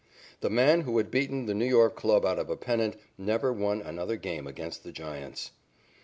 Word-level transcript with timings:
The 0.39 0.49
man 0.49 0.81
who 0.81 0.97
had 0.97 1.11
beaten 1.11 1.45
the 1.45 1.53
New 1.53 1.63
York 1.67 1.95
club 1.95 2.25
out 2.25 2.39
of 2.39 2.49
a 2.49 2.57
pennant 2.57 2.99
never 3.19 3.53
won 3.53 3.83
another 3.83 4.15
game 4.17 4.47
against 4.47 4.83
the 4.83 4.91
Giants. 4.91 5.51